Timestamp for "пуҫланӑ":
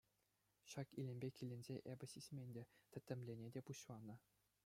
3.71-4.15